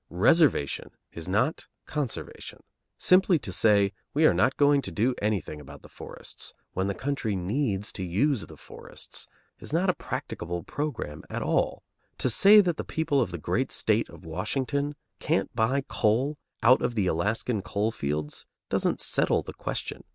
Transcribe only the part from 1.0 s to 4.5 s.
is not conservation. Simply to say, "We are